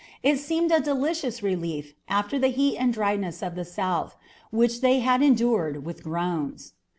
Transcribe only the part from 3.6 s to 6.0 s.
south, which they had endured